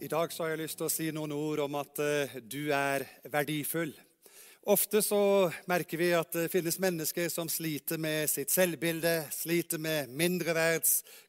I 0.00 0.06
dag 0.06 0.30
så 0.32 0.44
har 0.44 0.52
jeg 0.52 0.60
lyst 0.60 0.76
til 0.78 0.86
å 0.86 0.92
si 0.92 1.06
noen 1.10 1.32
ord 1.34 1.58
om 1.64 1.74
at 1.80 1.98
eh, 1.98 2.36
du 2.38 2.68
er 2.70 3.02
verdifull. 3.32 3.90
Ofte 4.70 5.00
så 5.02 5.48
merker 5.66 5.98
vi 5.98 6.12
at 6.14 6.30
det 6.36 6.52
finnes 6.52 6.78
mennesker 6.78 7.26
som 7.32 7.50
sliter 7.50 7.98
med 7.98 8.30
sitt 8.30 8.54
selvbilde, 8.54 9.24
sliter 9.34 9.82
med 9.82 10.12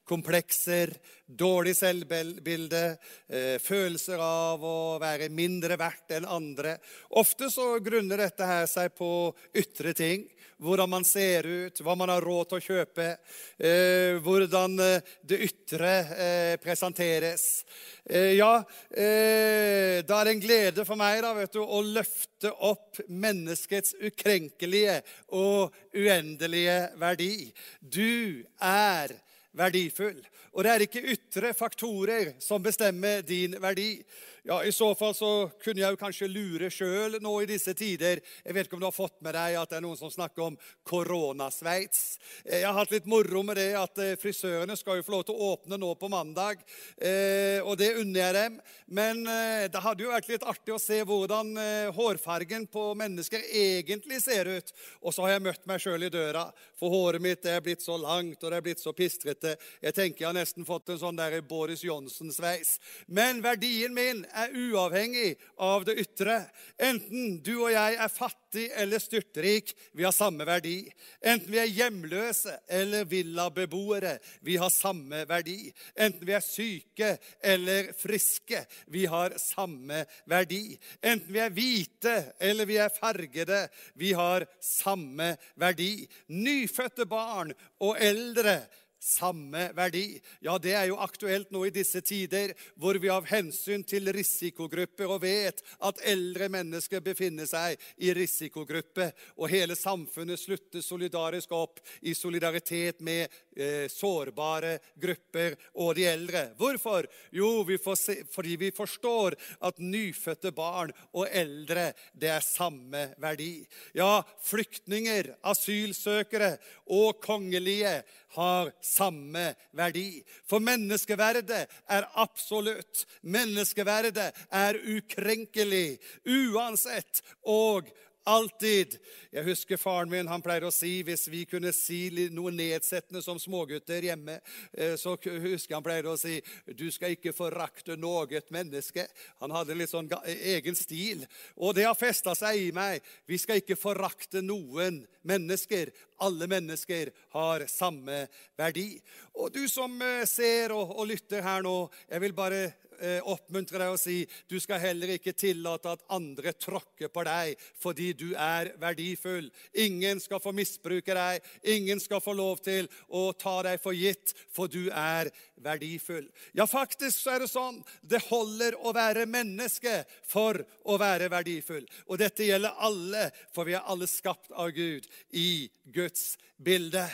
mindreverdskomplekser, 0.10 0.94
dårlig 1.26 1.76
selvbilde, 1.76 2.98
eh, 3.30 3.60
følelser 3.60 4.18
av 4.20 4.64
å 4.64 5.00
være 5.00 5.30
mindre 5.30 5.78
verdt 5.78 6.12
enn 6.18 6.26
andre. 6.26 6.78
Ofte 7.12 7.50
så 7.50 7.80
grunner 7.80 8.18
dette 8.18 8.46
her 8.46 8.66
seg 8.66 8.96
på 8.96 9.34
ytre 9.54 9.94
ting 9.94 10.28
hvordan 10.60 10.90
man 10.90 11.06
ser 11.06 11.46
ut, 11.46 11.80
hva 11.80 11.96
man 11.96 12.10
har 12.10 12.22
råd 12.22 12.50
til 12.50 12.58
å 12.58 12.66
kjøpe, 12.66 13.18
eh, 13.58 14.18
hvordan 14.20 14.80
eh, 14.80 15.02
det 15.24 15.40
ytre 15.46 16.58
presenteres. 16.60 17.64
Ja, 18.10 18.64
da 18.90 20.20
er 20.20 20.26
det 20.26 20.34
en 20.34 20.42
glede 20.42 20.84
for 20.84 20.98
meg 20.98 21.22
da, 21.22 21.32
vet 21.34 21.54
du, 21.54 21.62
å 21.62 21.80
løfte 21.80 22.52
opp 22.60 23.00
menneskets 23.08 23.96
ukrenkelige 24.02 25.00
og 25.32 25.72
uendelige 25.94 26.90
verdi. 26.98 27.54
Du 27.80 28.44
er 28.60 29.14
verdifull. 29.60 30.20
Og 30.56 30.66
det 30.66 30.72
er 30.72 30.86
ikke 30.86 31.06
ytre 31.14 31.54
faktorer 31.58 32.34
som 32.42 32.64
bestemmer 32.64 33.22
din 33.28 33.58
verdi. 33.62 34.00
Ja, 34.44 34.64
I 34.64 34.72
så 34.72 34.96
fall 34.96 35.14
så 35.16 35.50
kunne 35.64 35.82
jeg 35.82 35.96
jo 35.96 36.00
kanskje 36.00 36.30
lure 36.32 36.70
sjøl 36.72 37.18
nå 37.22 37.34
i 37.44 37.48
disse 37.50 37.74
tider. 37.78 38.22
Jeg 38.46 38.56
vet 38.56 38.68
ikke 38.68 38.78
om 38.78 38.84
du 38.84 38.88
har 38.88 38.96
fått 38.96 39.18
med 39.26 39.36
deg 39.36 39.58
at 39.60 39.72
det 39.72 39.80
er 39.80 39.84
noen 39.84 40.00
som 40.00 40.12
snakker 40.14 40.46
om 40.46 40.58
koronasveits. 40.88 42.04
Jeg 42.46 42.64
har 42.64 42.78
hatt 42.78 42.94
litt 42.94 43.10
moro 43.10 43.44
med 43.44 43.60
det 43.60 43.74
at 43.80 44.00
eh, 44.04 44.16
frisørene 44.20 44.78
skal 44.80 45.00
jo 45.00 45.06
få 45.08 45.16
lov 45.18 45.26
til 45.28 45.36
å 45.36 45.52
åpne 45.54 45.80
nå 45.82 45.92
på 46.00 46.12
mandag. 46.12 46.64
Eh, 46.96 47.60
og 47.64 47.76
det 47.82 47.92
unner 48.00 48.22
jeg 48.22 48.38
dem. 48.38 48.58
Men 48.88 49.22
eh, 49.28 49.68
det 49.72 49.84
hadde 49.84 50.06
jo 50.06 50.14
vært 50.14 50.32
litt 50.32 50.48
artig 50.48 50.76
å 50.76 50.82
se 50.82 51.02
hvordan 51.04 51.52
hårfargen 51.96 52.68
på 52.72 52.86
mennesker 53.00 53.44
egentlig 53.44 54.22
ser 54.24 54.48
ut. 54.48 54.74
Og 55.04 55.14
så 55.16 55.26
har 55.26 55.36
jeg 55.36 55.46
møtt 55.50 55.68
meg 55.70 55.84
sjøl 55.84 56.08
i 56.08 56.12
døra, 56.14 56.48
for 56.80 56.94
håret 56.94 57.24
mitt 57.24 57.46
er 57.50 57.62
blitt 57.64 57.84
så 57.84 57.98
langt 58.00 58.40
og 58.44 58.52
det 58.52 58.58
er 58.58 58.66
blitt 58.66 58.82
så 58.82 58.94
pistrete. 58.96 59.56
Jeg 59.84 59.96
tenker 59.96 60.24
jeg 60.24 60.30
har 60.30 60.38
nesten 60.38 60.68
fått 60.68 60.94
en 60.94 61.02
sånn 61.02 61.20
der 61.20 61.40
Boris 61.46 61.84
Johnsen-sveis. 61.84 62.78
Men 63.08 63.44
verdien 63.44 63.94
min 63.96 64.24
er 64.34 64.54
uavhengig 64.56 65.34
av 65.62 65.86
det 65.88 65.96
ytre. 66.02 66.42
Enten 66.82 67.38
du 67.46 67.54
og 67.58 67.72
jeg 67.74 67.98
er 68.00 68.12
fattig 68.12 68.66
eller 68.80 69.02
styrtrik, 69.02 69.74
vi 69.98 70.06
har 70.08 70.16
samme 70.16 70.48
verdi. 70.48 70.82
Enten 71.22 71.52
vi 71.54 71.62
er 71.62 71.72
hjemløse 71.72 72.56
eller 72.80 73.08
villabeboere, 73.10 74.18
vi 74.46 74.58
har 74.62 74.74
samme 74.74 75.24
verdi. 75.30 75.72
Enten 75.96 76.28
vi 76.28 76.36
er 76.38 76.46
syke 76.46 77.12
eller 77.42 77.94
friske, 77.98 78.64
vi 78.88 79.06
har 79.10 79.38
samme 79.42 80.04
verdi. 80.30 80.78
Enten 81.02 81.34
vi 81.34 81.44
er 81.44 81.56
hvite 81.56 82.18
eller 82.40 82.70
vi 82.70 82.80
er 82.82 82.94
fargede, 82.94 83.66
vi 84.00 84.14
har 84.18 84.48
samme 84.64 85.34
verdi. 85.60 86.08
Nyfødte 86.34 87.10
barn 87.10 87.56
og 87.80 87.98
eldre 88.00 88.60
samme 89.00 89.70
verdi. 89.76 90.20
Ja, 90.44 90.58
det 90.60 90.74
er 90.76 90.90
jo 90.90 91.00
aktuelt 91.00 91.52
nå 91.56 91.64
i 91.68 91.74
disse 91.74 92.02
tider, 92.06 92.52
hvor 92.76 93.00
vi 93.00 93.12
av 93.12 93.28
hensyn 93.30 93.84
til 93.88 94.12
risikogrupper 94.14 95.10
og 95.10 95.24
vet 95.24 95.64
at 95.88 96.02
eldre 96.12 96.50
mennesker 96.52 97.04
befinner 97.04 97.48
seg 97.50 97.80
i 98.04 98.12
risikogruppe, 98.16 99.10
og 99.40 99.52
hele 99.52 99.78
samfunnet 99.80 100.40
slutter 100.42 100.84
solidarisk 100.84 101.54
opp 101.56 101.80
i 102.02 102.14
solidaritet 102.18 103.00
med 103.06 103.28
eh, 103.56 103.88
sårbare 103.92 104.78
grupper 105.00 105.56
og 105.80 105.96
de 105.98 106.08
eldre. 106.10 106.50
Hvorfor? 106.60 107.08
Jo, 107.36 107.64
vi 107.68 107.80
se, 107.96 108.20
fordi 108.32 108.58
vi 108.60 108.72
forstår 108.76 109.38
at 109.66 109.80
nyfødte 109.80 110.52
barn 110.56 110.92
og 111.14 111.28
eldre, 111.32 111.94
det 112.14 112.34
er 112.36 112.46
samme 112.46 113.10
verdi. 113.22 113.64
Ja, 113.96 114.20
flyktninger, 114.44 115.36
asylsøkere 115.48 116.58
og 116.92 117.22
kongelige 117.24 118.02
har 118.36 118.72
samme 118.86 119.54
verdi. 119.76 120.22
For 120.50 120.62
menneskeverdet 120.64 121.66
er 121.90 122.10
absolutt. 122.20 123.06
Menneskeverdet 123.22 124.30
er 124.52 124.80
ukrenkelig 124.98 125.98
uansett 126.26 127.24
og 127.44 127.90
Alltid. 128.28 128.98
Jeg 129.32 129.46
husker 129.48 129.80
faren 129.80 130.10
min 130.12 130.28
han 130.28 130.42
pleier 130.44 130.66
å 130.68 130.74
si 130.74 131.00
hvis 131.08 131.24
vi 131.32 131.46
kunne 131.50 131.72
si 131.74 132.10
noe 132.36 132.52
nedsettende 132.54 133.22
som 133.24 133.40
smågutter 133.40 134.10
hjemme, 134.10 134.40
eh, 134.74 134.96
så 135.00 135.16
husker 135.16 135.78
han 135.78 135.86
pleier 135.86 136.10
å 136.10 136.18
si 136.20 136.36
du 136.68 136.90
skal 136.92 137.16
ikke 137.16 137.34
forakte 137.34 137.96
noe 137.98 138.42
menneske. 138.52 139.08
Han 139.40 139.56
hadde 139.56 139.78
litt 139.78 139.94
sånn 139.94 140.10
egen 140.26 140.78
stil. 140.78 141.24
Og 141.56 141.74
det 141.78 141.88
har 141.88 141.98
festa 141.98 142.36
seg 142.36 142.68
i 142.68 142.70
meg. 142.76 143.02
Vi 143.26 143.40
skal 143.40 143.64
ikke 143.64 143.80
forakte 143.80 144.44
noen 144.44 145.02
mennesker. 145.24 145.94
Alle 146.20 146.50
mennesker 146.52 147.14
har 147.34 147.66
samme 147.72 148.26
verdi. 148.60 149.00
Og 149.40 149.54
du 149.56 149.64
som 149.72 149.96
eh, 150.04 150.28
ser 150.28 150.76
og, 150.76 150.92
og 151.00 151.10
lytter 151.10 151.46
her 151.46 151.64
nå, 151.66 151.78
jeg 152.12 152.26
vil 152.28 152.36
bare 152.36 152.64
Eh, 153.00 153.20
oppmuntre 153.24 153.80
deg 153.80 153.94
og 153.94 154.00
si 154.02 154.26
du 154.52 154.58
skal 154.60 154.82
heller 154.84 155.14
ikke 155.14 155.32
tillate 155.38 155.94
at 155.94 156.02
andre 156.12 156.52
tråkker 156.52 157.08
på 157.14 157.24
deg 157.24 157.62
fordi 157.80 158.10
du 158.18 158.28
er 158.36 158.74
verdifull. 158.82 159.48
Ingen 159.80 160.20
skal 160.20 160.42
få 160.44 160.52
misbruke 160.56 161.16
deg. 161.16 161.46
Ingen 161.64 162.02
skal 162.04 162.20
få 162.24 162.34
lov 162.36 162.60
til 162.66 162.90
å 163.08 163.30
ta 163.40 163.56
deg 163.70 163.80
for 163.80 163.96
gitt, 163.96 164.34
for 164.52 164.68
du 164.68 164.90
er 164.92 165.32
verdifull. 165.64 166.28
Ja, 166.52 166.68
faktisk 166.68 167.22
så 167.22 167.38
er 167.38 167.46
det 167.46 167.52
sånn. 167.54 167.80
Det 168.02 168.20
holder 168.28 168.76
å 168.84 168.92
være 168.96 169.28
menneske 169.30 170.02
for 170.28 170.60
å 170.84 171.00
være 171.00 171.32
verdifull. 171.32 171.88
Og 172.12 172.20
dette 172.20 172.48
gjelder 172.48 172.84
alle, 172.84 173.30
for 173.56 173.70
vi 173.70 173.78
er 173.80 173.88
alle 173.88 174.12
skapt 174.12 174.52
av 174.52 174.74
Gud 174.76 175.08
i 175.32 175.70
Guds 175.88 176.34
bilde. 176.60 177.08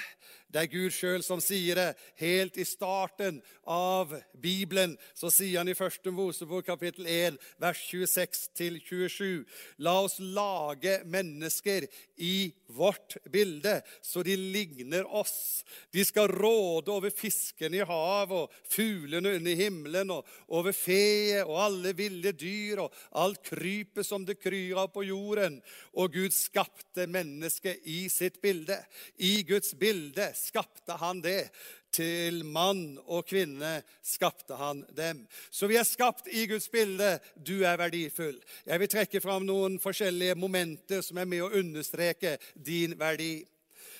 Det 0.54 0.62
er 0.62 0.72
Gud 0.72 0.94
sjøl 0.94 1.24
som 1.26 1.42
sier 1.44 1.76
det. 1.76 1.88
Helt 2.22 2.58
i 2.62 2.66
starten 2.68 3.42
av 3.68 4.14
Bibelen 4.40 4.94
så 5.18 5.32
sier 5.34 5.60
han 5.60 5.72
i 5.72 5.76
1. 5.76 6.12
Mosebok 6.16 6.68
kapittel 6.70 7.08
1, 7.10 7.40
vers 7.60 7.82
26-27.: 7.90 9.44
La 9.84 9.98
oss 10.06 10.20
lage 10.20 11.02
mennesker 11.10 11.88
i 12.16 12.54
vårt 12.68 13.18
bilde, 13.32 13.82
så 14.02 14.24
de 14.24 14.38
ligner 14.38 15.08
oss. 15.10 15.66
De 15.92 16.06
skal 16.06 16.32
råde 16.32 16.94
over 16.94 17.12
fiskene 17.14 17.82
i 17.82 17.88
havet 17.88 18.46
og 18.46 18.56
fuglene 18.70 19.36
under 19.40 19.60
himmelen 19.60 20.14
og 20.14 20.30
over 20.48 20.76
feet 20.76 21.44
og 21.46 21.60
alle 21.66 21.96
ville 21.98 22.32
dyr 22.36 22.86
og 22.86 22.96
alt 23.18 23.44
krypet 23.50 24.08
som 24.08 24.26
det 24.28 24.38
kryr 24.40 24.78
av 24.86 24.92
på 24.94 25.04
jorden. 25.10 25.60
Og 25.98 26.14
Gud 26.16 26.36
skapte 26.36 27.10
mennesket 27.10 27.84
i 27.90 28.06
sitt 28.14 28.40
bilde. 28.44 28.78
I 29.18 29.42
Guds 29.48 29.74
bilde 29.80 30.32
skapte 30.38 30.98
han 31.02 31.22
det. 31.24 31.50
Til 31.96 32.42
mann 32.44 32.98
og 33.08 33.24
kvinne 33.30 33.78
skapte 34.04 34.58
han 34.60 34.82
dem. 34.98 35.22
Så 35.48 35.70
vi 35.72 35.78
er 35.80 35.88
skapt 35.88 36.28
i 36.28 36.44
Guds 36.50 36.68
bilde. 36.70 37.14
Du 37.36 37.62
er 37.64 37.80
verdifull. 37.80 38.36
Jeg 38.68 38.82
vil 38.82 38.92
trekke 38.92 39.22
fram 39.24 39.48
noen 39.48 39.80
forskjellige 39.80 40.36
momenter 40.36 41.06
som 41.06 41.22
er 41.22 41.30
med 41.30 41.46
å 41.46 41.54
understreke 41.56 42.36
din 42.56 42.98
verdi. 43.00 43.46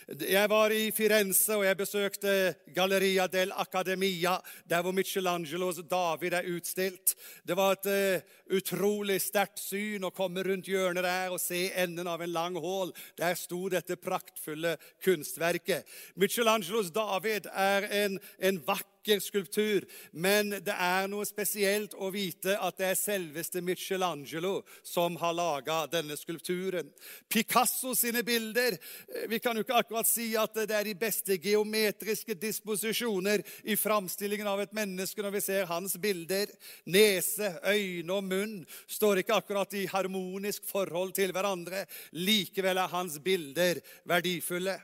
Jeg 0.06 0.50
var 0.50 0.70
i 0.70 0.92
Firenze 0.94 1.56
og 1.58 1.64
jeg 1.66 1.78
besøkte 1.80 2.32
Galleria 2.76 3.26
del 3.26 3.50
Academia, 3.58 4.36
der 4.70 4.84
hvor 4.86 4.94
Michelangelos 4.94 5.80
David 5.90 6.34
er 6.38 6.50
utstilt. 6.54 7.16
Det 7.42 7.58
var 7.58 7.74
et 7.74 7.90
uh, 7.90 8.56
utrolig 8.58 9.18
sterkt 9.24 9.58
syn 9.64 10.06
å 10.06 10.14
komme 10.14 10.46
rundt 10.46 10.70
hjørnet 10.70 11.08
der 11.08 11.34
og 11.34 11.42
se 11.42 11.72
enden 11.74 12.06
av 12.06 12.22
en 12.22 12.36
lang 12.36 12.60
hål. 12.62 12.94
Der 13.18 13.34
sto 13.34 13.64
dette 13.74 13.98
praktfulle 13.98 14.76
kunstverket. 15.02 15.90
Michelangelos 16.16 16.94
David 16.94 17.50
er 17.50 17.90
en, 18.06 18.20
en 18.38 18.62
vakker 18.68 18.95
vakker 19.06 19.20
skulptur, 19.20 19.86
men 20.12 20.50
det 20.50 20.74
er 20.74 21.08
noe 21.08 21.26
spesielt 21.26 21.94
å 21.94 22.10
vite 22.10 22.56
at 22.58 22.78
det 22.78 22.88
er 22.90 22.98
selveste 22.98 23.62
Michelangelo 23.62 24.64
som 24.84 25.16
har 25.22 25.34
laga 25.34 25.86
denne 25.88 26.18
skulpturen. 26.18 26.90
Picasso 27.30 27.94
sine 27.96 28.24
bilder 28.24 28.74
eh, 28.74 29.28
Vi 29.30 29.40
kan 29.40 29.56
jo 29.56 29.62
ikke 29.62 29.78
akkurat 29.78 30.08
si 30.08 30.36
at 30.36 30.56
det 30.56 30.74
er 30.74 30.86
de 30.86 30.96
beste 30.98 31.38
geometriske 31.38 32.34
disposisjoner 32.34 33.44
i 33.64 33.76
framstillingen 33.78 34.48
av 34.48 34.64
et 34.64 34.74
menneske 34.74 35.22
når 35.22 35.36
vi 35.38 35.42
ser 35.42 35.70
hans 35.70 35.98
bilder. 36.02 36.50
Nese, 36.86 37.60
øyne 37.62 38.18
og 38.18 38.26
munn 38.26 38.58
står 38.88 39.22
ikke 39.22 39.38
akkurat 39.38 39.78
i 39.78 39.86
harmonisk 39.92 40.66
forhold 40.66 41.14
til 41.14 41.36
hverandre. 41.36 41.86
Likevel 42.18 42.82
er 42.82 42.90
hans 42.90 43.20
bilder 43.22 43.84
verdifulle. 44.06 44.80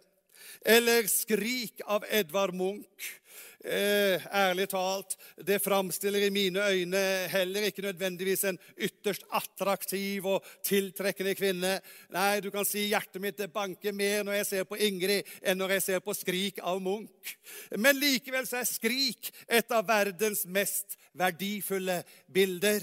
Eller 0.65 1.07
'Skrik' 1.09 1.81
av 1.85 2.05
Edvard 2.09 2.53
Munch 2.53 3.20
Eh, 3.61 4.23
ærlig 4.33 4.65
talt, 4.71 5.13
det 5.37 5.59
framstiller 5.61 6.23
i 6.25 6.31
mine 6.33 6.63
øyne 6.65 7.01
heller 7.29 7.67
ikke 7.67 7.83
nødvendigvis 7.85 8.43
en 8.49 8.57
ytterst 8.73 9.21
attraktiv 9.37 10.25
og 10.25 10.47
tiltrekkende 10.65 11.35
kvinne. 11.37 11.75
Nei, 12.09 12.39
du 12.41 12.49
kan 12.49 12.65
si 12.65 12.87
hjertet 12.89 13.21
mitt 13.21 13.43
banker 13.53 13.93
mer 13.93 14.25
når 14.25 14.39
jeg 14.39 14.47
ser 14.49 14.65
på 14.65 14.79
Ingrid, 14.81 15.29
enn 15.45 15.61
når 15.61 15.75
jeg 15.75 15.85
ser 15.85 16.01
på 16.01 16.15
Skrik 16.17 16.57
av 16.57 16.81
Munch. 16.81 17.35
Men 17.77 18.01
likevel 18.01 18.49
så 18.49 18.63
er 18.63 18.71
Skrik 18.71 19.29
et 19.45 19.77
av 19.77 19.85
verdens 19.85 20.41
mest 20.49 20.97
verdifulle 21.13 22.01
bilder. 22.33 22.81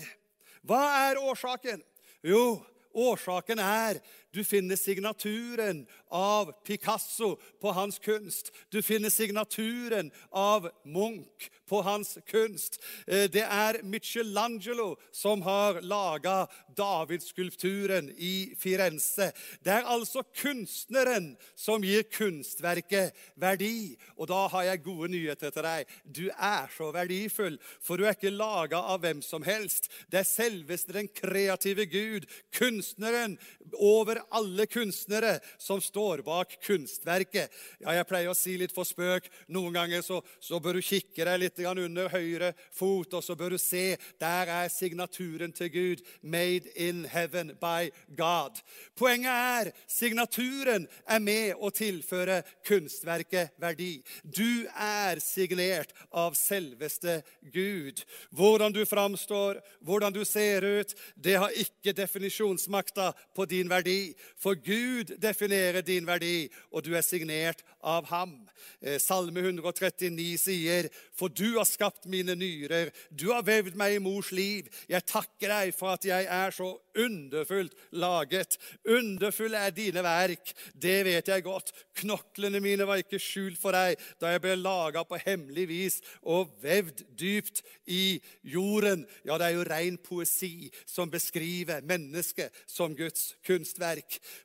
Hva 0.63 0.85
er 1.09 1.19
årsaken? 1.19 1.83
Jo, 2.23 2.61
årsaken 2.95 3.59
er 3.59 3.99
du 4.31 4.45
finner 4.45 4.77
signaturen 4.77 5.87
av 6.09 6.53
Picasso 6.65 7.37
på 7.61 7.73
hans 7.73 7.99
kunst. 7.99 8.53
Du 8.69 8.83
finner 8.83 9.11
signaturen 9.11 10.11
av 10.31 10.71
Munch 10.85 11.51
på 11.69 11.83
hans 11.83 12.19
kunst. 12.27 12.81
Eh, 13.07 13.25
det 13.31 13.45
er 13.45 13.83
Michelangelo 13.83 14.97
som 15.13 15.43
har 15.43 15.81
laga 15.81 16.47
Davidsskulpturen 16.77 18.11
i 18.17 18.55
Firenze. 18.59 19.31
Det 19.65 19.73
er 19.73 19.89
altså 19.89 20.23
kunstneren 20.37 21.35
som 21.57 21.85
gir 21.85 22.05
kunstverket 22.13 23.17
verdi. 23.37 23.97
Og 24.17 24.29
da 24.29 24.45
har 24.53 24.69
jeg 24.69 24.85
gode 24.85 25.13
nyheter 25.13 25.53
til 25.55 25.65
deg. 25.65 25.97
Du 26.05 26.27
er 26.29 26.69
så 26.77 26.91
verdifull, 26.93 27.59
for 27.81 27.97
du 27.97 28.05
er 28.05 28.17
ikke 28.17 28.33
laga 28.35 28.81
av 28.93 29.01
hvem 29.05 29.25
som 29.25 29.45
helst. 29.47 29.89
Det 30.13 30.21
er 30.21 30.29
selveste 30.29 30.97
den 30.97 31.09
kreative 31.09 31.89
Gud, 31.89 32.29
kunstneren 32.53 33.39
over 33.73 34.18
alle 34.31 34.67
kunstnere, 34.71 35.39
som 35.59 35.81
står 35.83 36.23
bak 36.27 36.57
kunstverket. 36.65 37.53
Ja, 37.83 37.95
jeg 37.97 38.09
pleier 38.09 38.33
å 38.33 38.37
si 38.37 38.57
litt 38.61 38.75
for 38.75 38.89
spøk. 38.89 39.29
Noen 39.53 39.77
ganger 39.77 40.05
så, 40.05 40.21
så 40.41 40.61
bør 40.63 40.79
du 40.79 40.85
kikke 40.85 41.27
deg 41.29 41.41
litt 41.43 41.63
under 41.69 42.11
høyre 42.13 42.53
fot, 42.75 43.15
og 43.15 43.25
så 43.25 43.37
bør 43.39 43.57
du 43.57 43.59
se. 43.63 43.97
Der 44.21 44.51
er 44.53 44.73
signaturen 44.73 45.53
til 45.53 45.73
Gud. 45.73 46.05
Made 46.23 46.71
in 46.77 47.05
heaven 47.05 47.55
by 47.61 47.91
God. 48.17 48.61
Poenget 48.99 49.33
er 49.33 49.73
signaturen 49.91 50.89
er 51.07 51.23
med 51.23 51.59
å 51.59 51.71
tilføre 51.75 52.43
kunstverket 52.67 53.55
verdi. 53.61 53.99
Du 54.23 54.67
er 54.75 55.21
signert 55.23 55.95
av 56.11 56.37
selveste 56.39 57.21
Gud. 57.53 58.05
Hvordan 58.31 58.75
du 58.75 58.85
framstår, 58.87 59.61
hvordan 59.81 60.15
du 60.15 60.25
ser 60.25 60.65
ut, 60.65 60.95
det 61.17 61.39
har 61.39 61.55
ikke 61.57 61.97
definisjonsmakta 61.97 63.13
på 63.35 63.47
din 63.51 63.71
verdi. 63.71 64.08
For 64.37 64.55
Gud 64.55 65.17
definerer 65.21 65.85
din 65.87 66.07
verdi, 66.07 66.49
og 66.73 66.85
du 66.85 66.95
er 66.97 67.05
signert 67.07 67.65
av 67.83 68.09
ham. 68.11 68.35
Eh, 68.83 68.99
Salme 68.99 69.41
139 69.41 70.39
sier, 70.39 70.89
'For 71.15 71.29
du 71.29 71.59
har 71.59 71.65
skapt 71.65 72.07
mine 72.07 72.35
nyrer, 72.35 72.91
du 73.15 73.33
har 73.33 73.43
vevd 73.43 73.75
meg 73.77 73.97
i 73.97 73.99
mors 73.99 74.31
liv.' 74.33 74.69
'Jeg 74.89 75.07
takker 75.07 75.49
deg 75.49 75.75
for 75.75 75.95
at 75.95 76.05
jeg 76.05 76.25
er 76.25 76.51
så 76.51 76.79
underfullt 76.97 77.75
laget.' 77.93 78.59
'Underfull 78.85 79.55
er 79.55 79.71
dine 79.71 80.03
verk, 80.03 80.53
det 80.75 81.05
vet 81.05 81.29
jeg 81.29 81.43
godt.' 81.43 81.73
'Knoklene 81.95 82.61
mine 82.61 82.87
var 82.87 82.97
ikke 83.03 83.19
skjult 83.19 83.59
for 83.59 83.73
deg 83.73 83.99
da 84.21 84.31
jeg 84.31 84.43
ble 84.43 84.55
laga 84.57 85.03
på 85.03 85.19
hemmelig 85.19 85.69
vis 85.69 86.01
og 86.23 86.51
vevd 86.63 87.05
dypt 87.19 87.63
i 87.87 88.21
jorden.' 88.45 89.07
Ja, 89.25 89.39
det 89.39 89.47
er 89.47 89.57
jo 89.57 89.67
ren 89.67 89.99
poesi 89.99 90.71
som 90.87 91.11
beskriver 91.11 91.83
mennesket 91.83 92.53
som 92.67 92.95
Guds 92.97 93.35
kunstverk. 93.47 93.98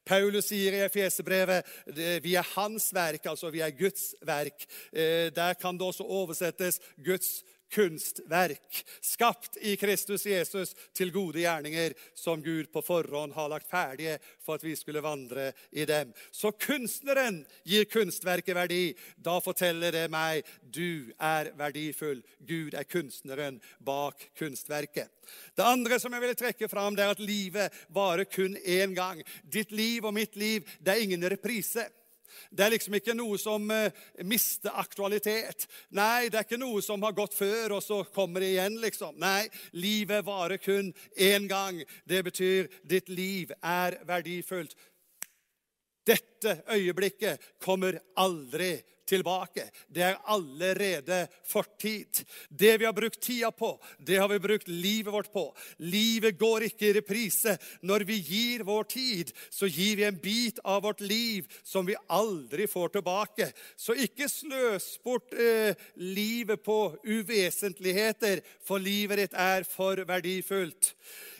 Paulus 0.05 0.49
sier 0.51 0.77
i 0.77 0.83
Efesebrevet 0.85 1.67
vi 2.23 2.35
er 2.35 2.53
hans 2.55 2.89
verk, 2.95 3.25
altså 3.25 3.51
vi 3.53 3.63
er 3.63 3.75
Guds 3.77 4.13
verk. 4.25 4.65
Eh, 4.91 5.29
der 5.35 5.53
kan 5.59 5.77
det 5.77 5.87
også 5.87 6.03
oversettes 6.03 6.79
Guds 7.05 7.43
kunstverk, 7.73 8.83
skapt 9.01 9.57
i 9.61 9.75
Kristus 9.79 10.25
Jesus 10.29 10.73
til 10.95 11.11
gode 11.13 11.41
gjerninger 11.41 11.95
som 12.17 12.43
Gud 12.43 12.69
på 12.73 12.83
forhånd 12.85 13.33
har 13.33 13.49
lagt 13.51 13.69
ferdige 13.69 14.19
for 14.43 14.59
at 14.59 14.65
vi 14.65 14.75
skulle 14.77 15.03
vandre 15.03 15.49
i 15.71 15.85
dem. 15.89 16.13
Så 16.31 16.51
kunstneren 16.51 17.41
gir 17.65 17.87
kunstverket 17.89 18.55
verdi. 18.57 18.83
Da 19.17 19.39
forteller 19.43 19.95
det 19.95 20.05
meg 20.13 20.45
du 20.61 21.11
er 21.17 21.51
verdifull. 21.57 22.21
Gud 22.39 22.77
er 22.77 22.87
kunstneren 22.89 23.59
bak 23.79 24.29
kunstverket. 24.37 25.09
Det 25.55 25.65
andre 25.65 25.99
som 25.99 26.13
jeg 26.13 26.23
ville 26.23 26.37
trekke 26.37 26.69
fram, 26.69 26.95
det 26.95 27.05
er 27.05 27.15
at 27.15 27.23
livet 27.23 27.83
varer 27.95 28.27
kun 28.29 28.57
én 28.59 28.93
gang. 28.95 29.21
Ditt 29.43 29.71
liv 29.71 30.05
og 30.05 30.15
mitt 30.15 30.35
liv, 30.35 30.67
det 30.79 30.93
er 30.93 31.05
ingen 31.05 31.29
reprise. 31.31 31.87
Det 32.51 32.65
er 32.65 32.73
liksom 32.75 32.97
ikke 32.97 33.15
noe 33.17 33.39
som 33.41 33.69
eh, 33.73 33.91
mister 34.27 34.75
aktualitet. 34.79 35.67
Nei, 35.95 36.29
det 36.29 36.39
er 36.39 36.47
ikke 36.47 36.61
noe 36.61 36.81
som 36.85 37.03
har 37.05 37.15
gått 37.17 37.35
før, 37.37 37.77
og 37.77 37.83
så 37.85 38.01
kommer 38.15 38.43
det 38.43 38.53
igjen, 38.53 38.79
liksom. 38.83 39.17
Nei, 39.21 39.47
livet 39.77 40.25
varer 40.27 40.61
kun 40.61 40.93
én 41.17 41.47
gang. 41.51 41.81
Det 42.05 42.23
betyr 42.29 42.71
ditt 42.83 43.11
liv 43.13 43.53
er 43.59 43.99
verdifullt. 44.07 44.75
Dette 46.03 46.57
øyeblikket 46.73 47.53
kommer 47.63 47.95
aldri 48.19 48.75
tilbake. 49.09 49.67
Det 49.87 50.03
er 50.05 50.19
allerede 50.31 51.27
fortid. 51.47 52.23
Det 52.49 52.77
vi 52.79 52.85
har 52.85 52.93
brukt 52.93 53.21
tida 53.21 53.51
på, 53.51 53.75
det 53.99 54.17
har 54.17 54.29
vi 54.31 54.39
brukt 54.39 54.67
livet 54.67 55.13
vårt 55.13 55.31
på. 55.33 55.45
Livet 55.77 56.37
går 56.39 56.67
ikke 56.69 56.89
i 56.89 56.93
reprise. 56.99 57.57
Når 57.81 58.05
vi 58.09 58.19
gir 58.19 58.63
vår 58.67 58.83
tid, 58.83 59.31
så 59.49 59.67
gir 59.67 59.95
vi 59.99 60.07
en 60.07 60.19
bit 60.23 60.59
av 60.63 60.83
vårt 60.83 61.01
liv 61.01 61.47
som 61.63 61.85
vi 61.85 61.97
aldri 62.07 62.67
får 62.67 62.95
tilbake. 62.97 63.49
Så 63.75 63.95
ikke 63.95 64.29
sløs 64.31 64.97
bort 65.03 65.33
eh, 65.33 65.75
livet 65.95 66.63
på 66.63 66.95
uvesentligheter, 67.03 68.43
for 68.63 68.81
livet 68.81 69.23
ditt 69.23 69.39
er 69.39 69.67
for 69.67 70.03
verdifullt. 70.07 70.93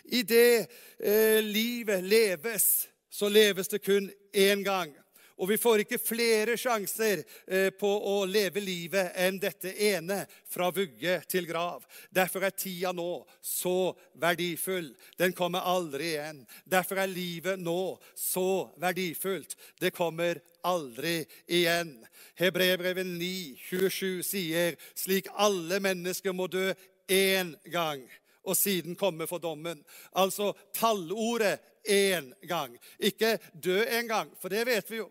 I 0.04 0.22
det 0.22 0.66
eh, 1.00 1.40
livet 1.44 2.04
leves, 2.04 2.88
så 3.10 3.28
leves 3.28 3.68
det 3.68 3.82
kun 3.84 4.10
én 4.32 4.64
gang. 4.64 4.92
Og 5.36 5.48
vi 5.50 5.58
får 5.58 5.82
ikke 5.82 5.98
flere 5.98 6.54
sjanser 6.60 7.24
eh, 7.46 7.70
på 7.74 7.88
å 7.90 8.22
leve 8.30 8.62
livet 8.62 9.16
enn 9.18 9.40
dette 9.42 9.72
ene, 9.88 10.20
fra 10.46 10.68
vugge 10.74 11.16
til 11.30 11.48
grav. 11.48 11.82
Derfor 12.14 12.46
er 12.46 12.54
tida 12.54 12.92
nå 12.94 13.24
så 13.42 13.92
verdifull. 14.22 14.92
Den 15.18 15.34
kommer 15.34 15.66
aldri 15.66 16.12
igjen. 16.12 16.44
Derfor 16.64 17.02
er 17.02 17.10
livet 17.10 17.58
nå 17.58 17.96
så 18.14 18.70
verdifullt. 18.78 19.56
Det 19.80 19.90
kommer 19.94 20.38
aldri 20.62 21.20
igjen. 21.46 21.96
Hebrevet 22.38 23.02
9, 23.06 23.32
27 23.58 24.22
sier 24.26 24.78
slik 24.94 25.30
alle 25.34 25.82
mennesker 25.82 26.34
må 26.34 26.46
dø 26.50 26.70
én 27.10 27.56
gang 27.74 28.04
og 28.44 28.56
siden 28.56 28.96
komme 28.96 29.26
for 29.26 29.42
dommen. 29.42 29.80
Altså 30.12 30.52
tallordet 30.76 31.58
én 31.88 32.30
gang. 32.48 32.76
Ikke 32.98 33.38
dø 33.52 33.82
en 33.82 34.08
gang, 34.08 34.32
for 34.40 34.52
det 34.52 34.66
vet 34.68 34.90
vi 34.90 35.02
jo. 35.02 35.10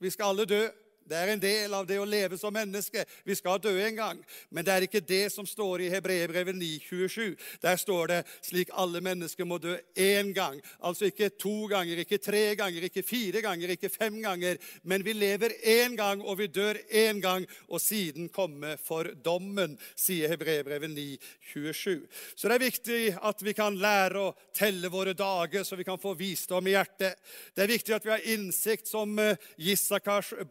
Vi 0.00 0.10
skal 0.10 0.24
alle 0.24 0.44
dø. 0.44 0.68
Det 1.04 1.16
er 1.18 1.32
en 1.34 1.40
del 1.42 1.74
av 1.76 1.86
det 1.88 1.98
å 2.00 2.06
leve 2.08 2.38
som 2.40 2.54
menneske. 2.54 3.04
Vi 3.24 3.36
skal 3.36 3.60
dø 3.60 3.72
en 3.84 3.96
gang. 3.96 4.20
Men 4.48 4.64
det 4.64 4.72
er 4.72 4.86
ikke 4.86 5.02
det 5.04 5.26
som 5.34 5.46
står 5.48 5.84
i 5.84 5.90
Hebreerbrevet 5.92 6.56
9,27. 6.56 7.34
Der 7.60 7.76
står 7.80 8.12
det 8.12 8.20
slik 8.44 8.72
alle 8.72 9.02
mennesker 9.04 9.44
må 9.48 9.58
dø 9.60 9.74
én 10.00 10.32
gang. 10.36 10.60
Altså 10.80 11.10
ikke 11.10 11.28
to 11.36 11.66
ganger, 11.70 12.00
ikke 12.00 12.20
tre 12.22 12.44
ganger, 12.56 12.88
ikke 12.88 13.04
fire 13.04 13.42
ganger, 13.44 13.74
ikke 13.74 13.92
fem 13.92 14.16
ganger. 14.24 14.60
Men 14.82 15.04
vi 15.04 15.12
lever 15.16 15.58
én 15.60 15.96
gang, 15.98 16.24
og 16.24 16.38
vi 16.40 16.48
dør 16.48 16.80
én 16.88 17.20
gang, 17.20 17.44
og 17.68 17.82
siden 17.82 18.30
komme 18.32 18.76
for 18.80 19.12
dommen, 19.24 19.76
sier 19.96 20.32
Hebreerbrevet 20.32 20.94
9,27. 20.94 22.06
Så 22.34 22.48
det 22.48 22.56
er 22.56 22.64
viktig 22.64 23.02
at 23.20 23.44
vi 23.44 23.56
kan 23.56 23.76
lære 23.76 24.24
å 24.24 24.32
telle 24.56 24.88
våre 24.92 25.12
dager, 25.16 25.64
så 25.64 25.76
vi 25.76 25.84
kan 25.84 26.00
få 26.00 26.14
visdom 26.16 26.64
i 26.68 26.74
hjertet. 26.76 27.20
Det 27.54 27.64
er 27.64 27.72
viktig 27.74 27.96
at 27.96 28.08
vi 28.08 28.14
har 28.14 28.28
innsikt 28.34 28.88
som 28.88 29.18
Gissakars 29.60 30.32
eh, 30.32 30.44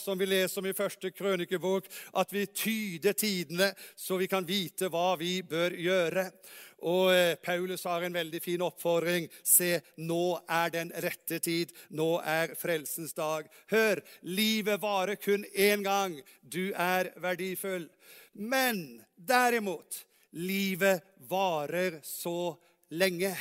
som 0.00 0.18
vi 0.18 0.26
leser 0.28 0.62
om 0.62 0.68
i 0.70 0.74
første 0.76 1.10
krønikebok, 1.14 1.88
at 2.18 2.32
vi 2.34 2.46
tyder 2.46 3.16
tidene, 3.18 3.72
så 3.96 4.18
vi 4.20 4.28
kan 4.30 4.46
vite 4.46 4.90
hva 4.92 5.14
vi 5.20 5.40
bør 5.46 5.76
gjøre. 5.76 6.26
Og 6.82 7.12
eh, 7.14 7.34
Paulus 7.38 7.84
har 7.86 8.02
en 8.02 8.14
veldig 8.14 8.40
fin 8.42 8.62
oppfordring. 8.66 9.28
Se, 9.46 9.76
nå 10.02 10.40
er 10.50 10.72
den 10.74 10.90
rette 11.04 11.38
tid. 11.42 11.70
Nå 11.94 12.16
er 12.26 12.56
frelsens 12.58 13.14
dag. 13.14 13.46
Hør, 13.70 14.02
livet 14.26 14.82
varer 14.82 15.20
kun 15.22 15.46
én 15.54 15.84
gang. 15.86 16.18
Du 16.42 16.72
er 16.74 17.12
verdifull. 17.22 17.86
Men 18.34 19.02
derimot, 19.14 20.02
livet 20.34 21.04
varer 21.30 22.00
så 22.02 22.56
lenge. 22.90 23.36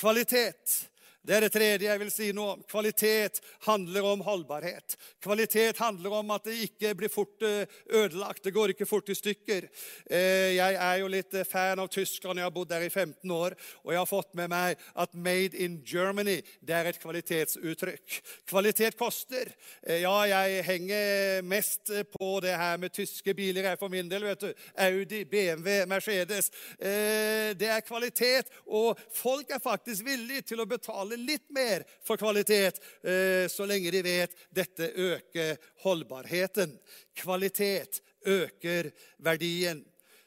Kvalitet 0.00 0.89
Det 1.20 1.34
er 1.36 1.44
det 1.44 1.52
tredje 1.52 1.84
jeg 1.84 2.00
vil 2.00 2.10
si 2.12 2.26
om. 2.32 2.62
Kvalitet 2.64 3.42
handler 3.66 4.06
om 4.08 4.22
holdbarhet. 4.24 4.94
Kvalitet 5.20 5.76
handler 5.76 6.14
om 6.16 6.30
at 6.32 6.46
det 6.48 6.54
ikke 6.64 6.94
blir 6.96 7.12
fort 7.12 7.44
eh, 7.44 7.68
ødelagt. 7.92 8.40
Det 8.44 8.54
går 8.54 8.72
ikke 8.72 8.88
fort 8.88 9.10
i 9.12 9.16
stykker. 9.18 9.66
Eh, 10.08 10.56
jeg 10.56 10.78
er 10.80 10.94
jo 11.02 11.10
litt 11.12 11.36
eh, 11.36 11.44
fan 11.44 11.82
av 11.82 11.90
Tyskland. 11.92 12.40
Jeg 12.40 12.48
har 12.48 12.54
bodd 12.54 12.70
der 12.72 12.86
i 12.86 12.88
15 12.88 13.34
år. 13.36 13.56
Og 13.84 13.92
jeg 13.92 14.00
har 14.00 14.08
fått 14.08 14.32
med 14.40 14.48
meg 14.48 14.80
at 14.96 15.12
'Made 15.12 15.60
in 15.60 15.82
Germany' 15.84 16.40
det 16.64 16.74
er 16.74 16.88
et 16.88 17.00
kvalitetsuttrykk. 17.02 18.16
Kvalitet 18.48 18.96
koster. 18.96 19.52
Ja, 19.84 20.24
jeg 20.24 20.64
henger 20.64 21.42
mest 21.42 21.90
på 22.16 22.40
det 22.40 22.56
her 22.56 22.78
med 22.78 22.96
tyske 22.96 23.34
biler 23.34 23.68
jeg 23.68 23.78
for 23.78 23.88
min 23.88 24.08
del. 24.08 24.24
vet 24.24 24.40
du. 24.40 24.52
Audi, 24.76 25.24
BMW, 25.24 25.84
Mercedes. 25.86 26.50
Det 26.80 27.68
er 27.68 27.80
kvalitet, 27.80 28.48
og 28.66 28.98
folk 29.12 29.50
er 29.50 29.58
faktisk 29.58 30.04
villige 30.04 30.42
til 30.42 30.60
å 30.60 30.68
betale 30.68 31.09
betale 31.10 31.26
litt 31.26 31.50
mer 31.50 31.84
for 32.02 32.16
kvalitet, 32.16 32.80
eh, 33.02 33.48
så 33.48 33.66
lenge 33.66 33.90
de 33.90 34.02
vet 34.02 34.30
dette 34.50 34.92
øker 34.94 35.56
holdbarheten. 35.82 36.78
Kvalitet 37.14 38.00
øker 38.24 38.92
verdien. 39.18 39.84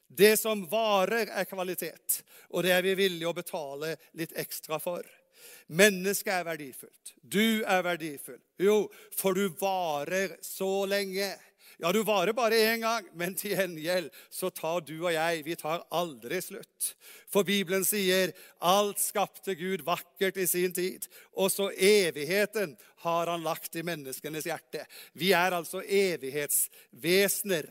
Det 0.08 0.38
som 0.40 0.68
varer, 0.70 1.30
er 1.32 1.46
kvalitet, 1.46 2.24
og 2.52 2.64
det 2.64 2.72
er 2.72 2.84
vi 2.84 2.96
villige 2.96 3.28
å 3.28 3.34
betale 3.34 3.98
litt 4.14 4.34
ekstra 4.36 4.80
for. 4.80 5.04
Mennesket 5.68 6.34
er 6.34 6.46
verdifullt. 6.46 7.14
Du 7.22 7.64
er 7.66 7.82
verdifull. 7.84 8.40
Jo, 8.60 8.92
for 9.12 9.34
du 9.34 9.50
varer 9.50 10.38
så 10.42 10.86
lenge. 10.86 11.34
Ja, 11.80 11.92
du 11.92 12.04
varer 12.04 12.34
bare 12.34 12.54
én 12.54 12.84
gang, 12.84 13.08
men 13.16 13.34
til 13.36 13.56
gjengjeld 13.56 14.12
så 14.30 14.52
tar 14.54 14.82
du 14.86 15.00
og 15.02 15.14
jeg 15.14 15.44
Vi 15.44 15.56
tar 15.56 15.84
aldri 15.92 16.42
slutt. 16.42 16.94
For 17.34 17.44
Bibelen 17.48 17.86
sier 17.86 18.32
alt 18.62 19.02
skapte 19.02 19.56
Gud 19.58 19.82
vakkert 19.86 20.38
i 20.38 20.48
sin 20.48 20.74
tid. 20.74 21.08
Også 21.34 21.72
evigheten 21.74 22.76
har 23.04 23.28
han 23.28 23.44
lagt 23.44 23.76
i 23.76 23.84
menneskenes 23.84 24.46
hjerte. 24.48 24.86
Vi 25.18 25.34
er 25.36 25.52
altså 25.58 25.82
evighetsvesener. 25.84 27.66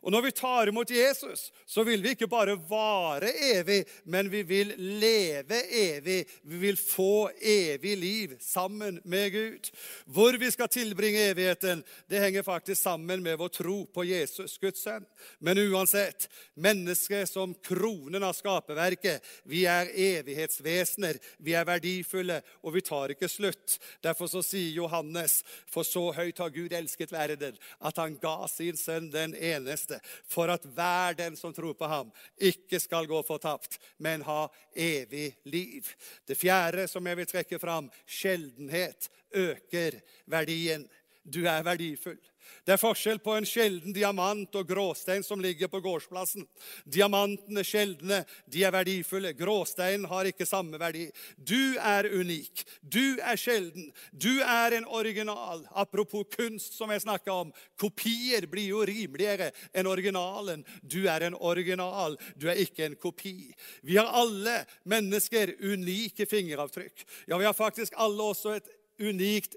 Og 0.00 0.12
når 0.14 0.22
vi 0.24 0.30
tar 0.38 0.70
imot 0.70 0.90
Jesus, 0.90 1.50
så 1.66 1.84
vil 1.84 2.02
vi 2.02 2.14
ikke 2.14 2.30
bare 2.30 2.56
vare 2.70 3.28
evig, 3.50 3.82
men 4.08 4.30
vi 4.32 4.42
vil 4.48 4.72
leve 4.78 5.60
evig. 5.76 6.22
Vi 6.42 6.60
vil 6.62 6.78
få 6.80 7.28
evig 7.36 7.96
liv 8.00 8.36
sammen 8.40 9.00
med 9.04 9.30
Gud. 9.34 9.70
Hvor 10.06 10.38
vi 10.40 10.50
skal 10.54 10.72
tilbringe 10.72 11.28
evigheten, 11.34 11.84
det 12.08 12.22
henger 12.22 12.46
faktisk 12.46 12.82
sammen 12.82 13.22
med 13.22 13.36
vår 13.38 13.52
tro 13.60 13.78
på 13.94 14.06
Jesus, 14.08 14.56
Guds 14.62 14.82
sønn. 14.86 15.04
Men 15.38 15.60
uansett, 15.68 16.30
mennesket 16.54 17.28
som 17.28 17.54
kronen 17.66 18.24
av 18.24 18.32
skaperverket, 18.38 19.07
vi 19.48 19.64
er 19.70 19.90
evighetsvesener. 19.92 21.18
Vi 21.38 21.54
er 21.56 21.66
verdifulle, 21.68 22.40
og 22.62 22.74
vi 22.76 22.82
tar 22.86 23.14
ikke 23.14 23.30
slutt. 23.30 23.78
Derfor 24.04 24.30
så 24.30 24.42
sier 24.44 24.76
Johannes, 24.76 25.40
for 25.70 25.86
så 25.86 26.08
høyt 26.16 26.42
har 26.42 26.52
Gud 26.54 26.74
elsket 26.76 27.12
verden, 27.14 27.58
at 27.80 28.00
han 28.00 28.18
ga 28.22 28.36
sin 28.50 28.78
sønn 28.78 29.10
den 29.12 29.34
eneste, 29.34 30.00
for 30.28 30.50
at 30.52 30.66
hver 30.76 31.18
den 31.18 31.36
som 31.38 31.54
tror 31.56 31.76
på 31.78 31.90
ham, 31.90 32.12
ikke 32.36 32.80
skal 32.82 33.08
gå 33.10 33.22
fortapt, 33.26 33.78
men 33.98 34.26
ha 34.28 34.46
evig 34.76 35.32
liv. 35.48 35.88
Det 36.26 36.38
fjerde 36.38 36.88
som 36.90 37.06
jeg 37.06 37.22
vil 37.22 37.32
trekke 37.32 37.62
fram, 37.62 37.90
sjeldenhet 38.06 39.10
øker 39.34 40.00
verdien. 40.26 40.86
Du 41.24 41.44
er 41.44 41.62
verdifull. 41.62 42.18
Det 42.66 42.74
er 42.74 42.80
forskjell 42.80 43.20
på 43.24 43.34
en 43.36 43.46
sjelden 43.48 43.94
diamant 43.96 44.54
og 44.58 44.68
gråstein 44.68 45.24
som 45.24 45.40
ligger 45.40 45.70
på 45.72 45.80
gårdsplassen. 45.84 46.44
Diamantene 46.84 47.64
sjeldne, 47.66 48.22
de 48.46 48.64
er 48.66 48.74
verdifulle. 48.74 49.32
Gråsteinen 49.38 50.04
har 50.10 50.28
ikke 50.28 50.46
samme 50.48 50.80
verdi. 50.80 51.06
Du 51.36 51.78
er 51.80 52.08
unik. 52.12 52.64
Du 52.82 53.18
er 53.24 53.40
sjelden. 53.40 53.90
Du 54.12 54.40
er 54.44 54.76
en 54.78 54.88
original. 54.88 55.64
Apropos 55.72 56.28
kunst, 56.34 56.76
som 56.76 56.92
jeg 56.92 57.04
snakka 57.06 57.38
om. 57.44 57.52
Kopier 57.80 58.48
blir 58.50 58.68
jo 58.72 58.84
rimeligere 58.88 59.50
enn 59.72 59.88
originalen. 59.88 60.64
Du 60.82 61.06
er 61.08 61.28
en 61.28 61.38
original. 61.38 62.18
Du 62.36 62.48
er 62.52 62.60
ikke 62.64 62.88
en 62.88 62.98
kopi. 63.00 63.36
Vi 63.82 63.96
har 63.96 64.12
alle 64.12 64.60
mennesker 64.88 65.56
unike 65.62 66.28
fingeravtrykk. 66.28 67.06
Ja, 67.26 67.38
vi 67.38 67.48
har 67.48 67.56
faktisk 67.56 67.96
alle 67.96 68.28
også 68.32 68.58
et 68.58 68.68
unikt 68.98 69.56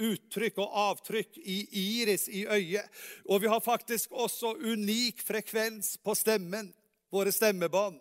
uttrykk 0.00 0.58
og 0.64 0.76
avtrykk 0.86 1.38
i 1.38 1.58
iris 1.82 2.28
i 2.28 2.46
øyet. 2.46 2.88
Og 3.28 3.42
vi 3.42 3.50
har 3.52 3.60
faktisk 3.64 4.12
også 4.12 4.54
unik 4.56 5.22
frekvens 5.26 5.96
på 6.04 6.14
stemmen, 6.18 6.72
våre 7.10 7.32
stemmebånd. 7.34 7.98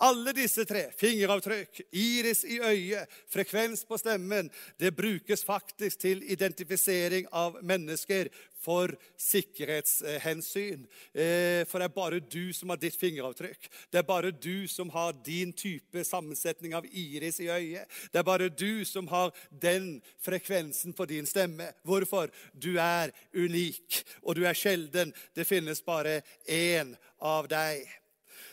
Alle 0.00 0.30
disse 0.36 0.62
tre, 0.68 0.84
fingeravtrykk, 0.94 1.80
iris 1.98 2.44
i 2.46 2.60
øyet, 2.62 3.10
frekvens 3.26 3.82
på 3.88 3.98
stemmen, 3.98 4.46
det 4.78 4.92
brukes 4.94 5.42
faktisk 5.44 6.04
til 6.04 6.22
identifisering 6.30 7.26
av 7.34 7.56
mennesker 7.66 8.30
for 8.62 8.92
sikkerhetshensyn. 9.18 10.84
Eh, 11.14 11.64
for 11.66 11.80
det 11.80 11.88
er 11.88 11.94
bare 11.94 12.20
du 12.20 12.52
som 12.54 12.70
har 12.70 12.78
ditt 12.78 12.98
fingeravtrykk. 12.98 13.68
Det 13.90 13.98
er 14.00 14.06
bare 14.06 14.30
du 14.30 14.68
som 14.70 14.90
har 14.94 15.16
din 15.26 15.52
type 15.52 16.04
sammensetning 16.06 16.76
av 16.78 16.86
iris 16.86 17.40
i 17.42 17.50
øyet. 17.50 17.90
Det 18.12 18.22
er 18.22 18.26
bare 18.26 18.50
du 18.50 18.84
som 18.86 19.08
har 19.10 19.32
den 19.50 19.96
frekvensen 20.22 20.94
på 20.94 21.06
din 21.10 21.26
stemme. 21.26 21.72
Hvorfor? 21.82 22.30
Du 22.54 22.76
er 22.78 23.10
unik, 23.34 24.04
og 24.22 24.38
du 24.38 24.44
er 24.46 24.58
sjelden. 24.58 25.14
Det 25.34 25.46
finnes 25.46 25.82
bare 25.82 26.20
én 26.46 26.94
av 27.18 27.50
deg. 27.50 27.86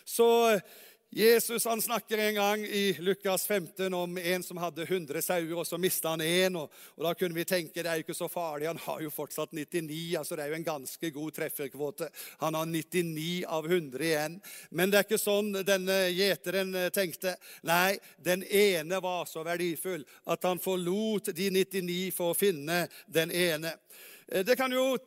Så 0.06 0.60
Jesus 1.10 1.66
han 1.66 1.82
snakker 1.82 2.18
en 2.18 2.36
gang 2.36 2.64
i 2.66 2.96
Lukas 3.00 3.48
15 3.48 3.94
om 3.94 4.18
en 4.18 4.44
som 4.44 4.58
hadde 4.58 4.84
100 4.84 5.22
sauer, 5.22 5.54
og 5.56 5.68
så 5.68 5.78
mista 5.78 6.10
han 6.10 6.22
én. 6.22 6.58
Og, 6.60 6.72
og, 6.96 7.04
Da 7.04 7.14
kunne 7.14 7.38
vi 7.38 7.46
tenke 7.46 7.84
det 7.84 7.92
er 7.92 8.02
jo 8.02 8.06
ikke 8.08 8.18
så 8.18 8.28
farlig, 8.28 8.68
han 8.68 8.82
har 8.84 9.00
jo 9.02 9.14
fortsatt 9.14 9.54
99. 9.54 10.18
altså 10.18 10.36
Det 10.36 10.44
er 10.44 10.52
jo 10.52 10.60
en 10.60 10.68
ganske 10.68 11.12
god 11.12 11.32
trefferkvote. 11.38 12.10
Han 12.44 12.54
har 12.54 12.66
99 12.66 13.46
av 13.48 13.66
100 13.72 14.04
igjen. 14.04 14.42
Men 14.70 14.92
det 14.92 15.00
er 15.00 15.08
ikke 15.08 15.22
sånn 15.22 15.54
denne 15.64 16.00
gjeteren 16.12 16.76
tenkte. 16.92 17.38
Nei, 17.64 17.98
den 18.18 18.44
ene 18.44 19.00
var 19.00 19.26
så 19.30 19.46
verdifull 19.48 20.04
at 20.26 20.44
han 20.44 20.60
forlot 20.60 21.32
de 21.36 21.50
99 21.50 22.12
for 22.18 22.34
å 22.34 22.38
finne 22.38 22.88
den 23.08 23.32
ene. 23.32 23.78
Det 24.26 24.58
kan 24.58 24.74
jo 24.74 24.98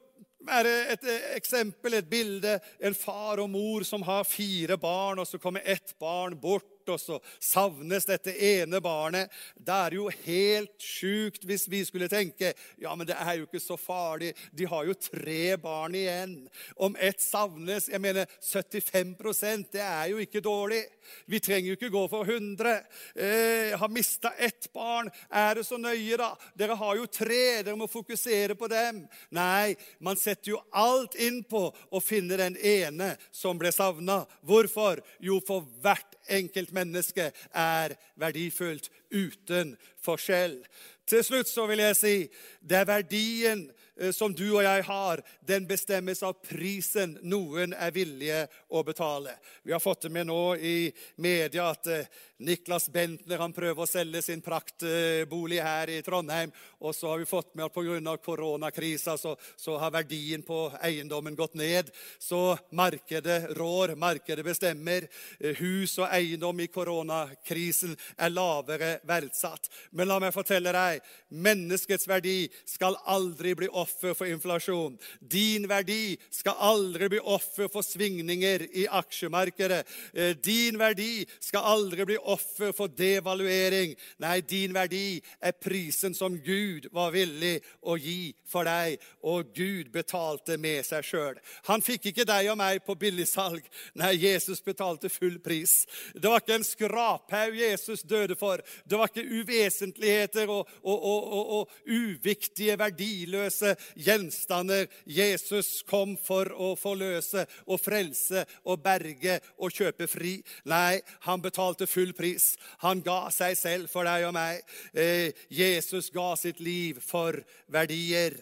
være 0.46 0.74
et 0.92 1.04
eh, 1.04 1.30
eksempel, 1.36 1.94
et 1.98 2.10
bilde. 2.10 2.58
En 2.80 2.94
far 2.94 3.42
og 3.42 3.50
mor 3.50 3.86
som 3.86 4.02
har 4.06 4.26
fire 4.28 4.78
barn, 4.78 5.18
og 5.18 5.26
så 5.26 5.40
kommer 5.42 5.64
ett 5.64 5.94
barn 5.98 6.38
bort 6.40 6.77
og 6.92 7.00
så 7.02 7.18
savnes 7.42 8.06
dette 8.08 8.34
ene 8.34 8.80
barnet. 8.84 9.32
Det 9.54 9.74
er 9.74 9.96
jo 9.98 10.08
helt 10.24 10.76
sjukt 10.82 11.44
hvis 11.48 11.66
vi 11.70 11.84
skulle 11.86 12.10
tenke 12.10 12.52
ja, 12.78 12.94
men 12.96 13.06
det 13.08 13.16
er 13.18 13.38
jo 13.38 13.48
ikke 13.48 13.62
så 13.62 13.76
farlig. 13.80 14.34
De 14.52 14.66
har 14.68 14.86
jo 14.86 14.96
tre 14.98 15.56
barn 15.60 15.96
igjen. 15.98 16.36
Om 16.76 16.96
ett 17.00 17.20
savnes 17.22 17.88
Jeg 17.88 18.00
mener 18.02 18.26
75% 18.42 19.72
det 19.72 19.82
er 19.84 20.10
jo 20.12 20.22
ikke 20.22 20.42
dårlig. 20.44 20.82
Vi 21.26 21.40
trenger 21.40 21.70
jo 21.70 21.76
ikke 21.78 21.92
gå 21.92 22.04
for 22.10 22.28
100. 22.28 22.74
Eh, 23.14 23.78
har 23.78 23.92
mista 23.92 24.32
ett 24.38 24.70
barn. 24.72 25.10
Er 25.30 25.54
det 25.54 25.66
så 25.66 25.78
nøye, 25.80 26.16
da? 26.16 26.32
Dere 26.58 26.76
har 26.78 26.96
jo 26.96 27.06
tre. 27.06 27.62
Dere 27.62 27.76
må 27.78 27.88
fokusere 27.90 28.56
på 28.58 28.68
dem. 28.70 29.04
Nei, 29.34 29.76
man 30.04 30.18
setter 30.20 30.54
jo 30.54 30.62
alt 30.72 31.16
inn 31.20 31.42
på 31.48 31.68
å 31.68 32.02
finne 32.02 32.38
den 32.40 32.56
ene 32.56 33.14
som 33.32 33.58
ble 33.60 33.72
savna. 33.74 34.22
Hvorfor? 34.46 35.02
Jo, 35.24 35.40
for 35.46 35.66
hvert 35.82 36.17
enkelt 36.28 36.72
menneske 36.72 37.30
er 37.54 37.94
verdifullt 38.16 38.90
uten 39.10 39.76
forskjell. 40.04 40.60
Til 41.08 41.24
slutt 41.24 41.48
så 41.48 41.66
vil 41.66 41.82
jeg 41.82 41.96
si 41.96 42.16
det 42.60 42.82
er 42.82 42.88
verdien 42.88 43.68
som 44.14 44.34
du 44.34 44.46
og 44.52 44.62
jeg 44.62 44.84
har, 44.86 45.22
den 45.40 45.66
bestemmes 45.66 46.22
av 46.22 46.36
prisen 46.44 47.16
noen 47.26 47.74
er 47.74 47.92
villige 47.94 48.44
å 48.70 48.82
betale. 48.86 49.34
Vi 49.62 49.72
har 49.74 49.82
fått 49.82 50.06
det 50.06 50.12
med 50.14 50.28
nå 50.28 50.56
i 50.56 50.92
media 51.16 51.70
at 51.72 51.88
eh, 51.90 52.06
Niklas 52.38 52.86
Bentner 52.94 53.40
han 53.42 53.52
prøver 53.52 53.82
å 53.82 53.88
selge 53.90 54.20
sin 54.22 54.42
praktbolig 54.44 55.58
her 55.58 55.90
i 55.90 55.98
Trondheim. 56.06 56.52
Og 56.78 56.94
så 56.94 57.10
har 57.10 57.18
vi 57.18 57.26
fått 57.26 57.50
med 57.58 57.66
at 57.66 57.74
pga. 57.74 58.16
koronakrisa 58.22 59.16
så, 59.18 59.34
så 59.56 59.78
har 59.82 59.90
verdien 59.90 60.44
på 60.46 60.68
eiendommen 60.78 61.34
gått 61.34 61.56
ned. 61.58 61.90
Så 62.18 62.56
markedet 62.70 63.56
rår, 63.58 63.96
markedet 63.98 64.44
bestemmer. 64.46 65.08
Eh, 65.40 65.58
hus 65.58 65.98
og 65.98 66.06
eiendom 66.06 66.60
i 66.60 66.70
koronakrisen 66.70 67.96
er 68.16 68.30
lavere 68.30 69.00
verdsatt. 69.02 69.66
Men 69.90 70.08
la 70.08 70.20
meg 70.22 70.36
fortelle 70.36 70.72
deg, 70.72 71.02
menneskets 71.28 72.06
verdi 72.06 72.46
skal 72.62 73.00
aldri 73.10 73.56
bli 73.58 73.66
opp 73.68 73.87
offer 73.88 74.14
for 74.14 74.26
inflasjon. 74.26 74.98
Din 75.20 75.68
verdi 75.68 76.16
skal 76.30 76.56
aldri 76.58 77.08
bli 77.08 77.20
offer 77.20 77.68
for 77.72 77.82
svingninger 77.82 78.66
i 78.76 78.86
aksjemarkedet. 78.86 79.86
Eh, 80.14 80.36
din 80.36 80.78
verdi 80.78 81.26
skal 81.40 81.64
aldri 81.64 82.04
bli 82.04 82.18
offer 82.18 82.72
for 82.72 82.88
devaluering. 82.88 83.96
Nei, 84.18 84.40
din 84.40 84.74
verdi 84.76 85.20
er 85.40 85.56
prisen 85.56 86.14
som 86.14 86.36
Gud 86.36 86.90
var 86.92 87.12
villig 87.16 87.58
å 87.82 87.96
gi 87.98 88.34
for 88.48 88.68
deg, 88.68 88.98
og 89.22 89.52
Gud 89.56 89.90
betalte 89.92 90.58
med 90.60 90.84
seg 90.86 91.04
sjøl. 91.04 91.40
Han 91.68 91.84
fikk 91.84 92.10
ikke 92.10 92.26
deg 92.28 92.50
og 92.52 92.58
meg 92.60 92.82
på 92.86 92.96
billigsalg. 92.98 93.64
Nei, 93.98 94.14
Jesus 94.18 94.62
betalte 94.64 95.10
full 95.12 95.38
pris. 95.44 95.82
Det 96.14 96.28
var 96.28 96.42
ikke 96.42 96.58
en 96.58 96.66
skraphaug 96.66 97.58
Jesus 97.58 98.04
døde 98.08 98.36
for. 98.38 98.62
Det 98.88 98.98
var 98.98 99.10
ikke 99.10 99.26
uvesentligheter 99.42 100.50
og, 100.52 100.68
og, 100.82 100.98
og, 100.98 101.52
og 101.58 101.76
uviktige, 101.88 102.78
verdiløse 102.80 103.74
gjenstander 103.94 104.86
Jesus 105.04 105.82
kom 105.88 106.16
for 106.20 106.50
å 106.54 106.74
forløse 106.78 107.44
og 107.66 107.80
frelse 107.82 108.44
og 108.64 108.82
berge 108.84 109.38
og 109.58 109.74
kjøpe 109.74 110.08
fri. 110.10 110.36
Nei, 110.68 111.00
han 111.26 111.42
betalte 111.44 111.88
full 111.90 112.14
pris. 112.16 112.52
Han 112.84 113.02
ga 113.04 113.26
seg 113.34 113.56
selv 113.58 113.92
for 113.92 114.08
deg 114.08 114.28
og 114.28 114.36
meg. 114.36 114.62
Eh, 114.92 115.32
Jesus 115.48 116.12
ga 116.14 116.34
sitt 116.38 116.60
liv 116.60 117.02
for 117.04 117.40
verdier. 117.72 118.36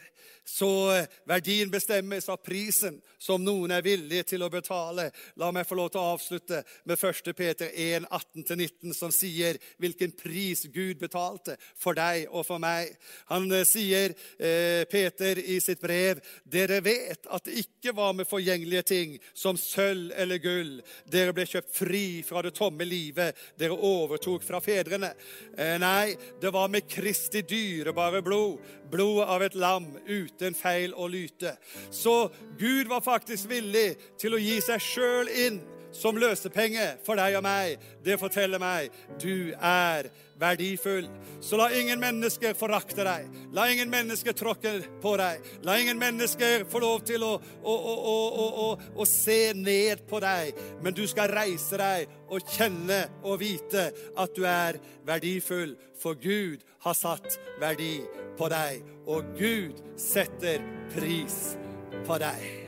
Så 0.47 0.71
verdien 1.27 1.71
bestemmes 1.73 2.29
av 2.31 2.39
prisen 2.47 3.01
som 3.19 3.43
noen 3.45 3.75
er 3.75 3.85
villige 3.85 4.27
til 4.33 4.45
å 4.45 4.51
betale. 4.53 5.09
La 5.41 5.51
meg 5.55 5.67
få 5.69 5.79
lov 5.79 5.91
til 5.93 6.03
å 6.03 6.15
avslutte 6.15 6.63
med 6.85 6.99
1. 6.99 7.33
Peter 7.37 7.71
1, 7.73 8.09
18-19, 8.11 8.95
som 8.97 9.13
sier 9.15 9.59
hvilken 9.83 10.13
pris 10.17 10.67
Gud 10.73 11.01
betalte 11.01 11.57
for 11.79 11.97
deg 11.97 12.27
og 12.31 12.47
for 12.49 12.63
meg. 12.63 12.93
Han 13.31 13.49
eh, 13.53 13.67
sier, 13.69 14.15
eh, 14.39 14.85
Peter, 14.91 15.39
i 15.41 15.59
sitt 15.63 15.83
brev, 15.83 16.21
dere 16.45 16.81
vet 16.85 17.27
at 17.33 17.47
det 17.47 17.61
ikke 17.65 17.95
var 17.97 18.15
med 18.17 18.29
forgjengelige 18.29 18.87
ting 18.87 19.17
som 19.35 19.59
sølv 19.61 20.13
eller 20.17 20.41
gull. 20.43 20.77
Dere 21.11 21.35
ble 21.37 21.47
kjøpt 21.49 21.75
fri 21.77 22.07
fra 22.27 22.43
det 22.45 22.55
tomme 22.57 22.87
livet 22.87 23.37
dere 23.59 23.77
overtok 23.77 24.45
fra 24.47 24.61
fedrene. 24.65 25.13
Eh, 25.57 25.77
nei, 25.83 26.17
det 26.41 26.53
var 26.55 26.71
med 26.73 26.89
Kristi 26.91 27.43
dyrebare 27.47 28.23
blod, 28.25 28.61
blodet 28.91 29.29
av 29.33 29.43
et 29.43 29.57
lam 29.59 29.89
uten 30.07 30.55
feil 30.57 30.95
og 30.95 31.11
lyte. 31.15 31.57
Så 31.91 32.29
Gud 32.59 32.91
var 32.91 33.05
faktisk 33.17 33.51
villig 33.51 33.89
til 34.21 34.37
å 34.37 34.43
gi 34.43 34.61
seg 34.65 34.83
sjøl 34.83 35.33
inn 35.47 35.65
som 35.97 36.19
løsepenge 36.21 36.85
for 37.07 37.19
deg 37.19 37.39
og 37.39 37.45
meg. 37.47 37.83
Det 38.05 38.19
forteller 38.21 38.61
meg 38.61 38.95
du 39.21 39.55
er 39.57 40.11
verdifull. 40.41 41.09
Så 41.41 41.57
la 41.57 41.71
ingen 41.73 42.01
mennesker 42.01 42.57
forakte 42.59 43.07
deg. 43.07 43.31
La 43.57 43.67
ingen 43.73 43.91
mennesker 43.93 44.37
tråkke 44.37 44.75
på 45.03 45.15
deg. 45.21 45.47
La 45.65 45.79
ingen 45.81 45.99
mennesker 46.01 46.67
få 46.71 46.83
lov 46.85 47.07
til 47.09 47.25
å, 47.25 47.33
å, 47.63 47.77
å, 47.77 48.69
å, 48.77 49.09
se 49.09 49.55
ned 49.57 50.05
på 50.11 50.21
deg. 50.25 50.61
Men 50.85 50.97
du 50.97 51.07
skal 51.09 51.33
reise 51.33 51.81
deg 51.81 52.13
og 52.29 52.45
kjenne 52.57 53.07
og 53.25 53.41
vite 53.41 53.89
at 54.19 54.37
du 54.37 54.45
er 54.49 54.81
verdifull, 55.07 55.77
for 55.97 56.19
Gud 56.21 56.65
har 56.85 56.99
satt 56.99 57.39
verdi 57.63 57.99
på 58.37 58.53
deg. 58.53 58.85
Og 59.09 59.35
Gud 59.39 59.81
setter 60.01 60.61
pris 60.93 61.57
på 62.07 62.21
deg. 62.21 62.66